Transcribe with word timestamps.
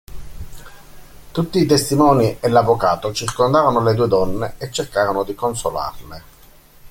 Tutti 1.31 1.59
i 1.59 1.65
testimoni 1.67 2.37
e 2.39 2.49
l'avvocato 2.49 3.13
circondarono 3.13 3.83
le 3.83 3.93
due 3.93 4.07
donne 4.07 4.55
e 4.57 4.71
cercarono 4.71 5.23
consolarle. 5.35 6.23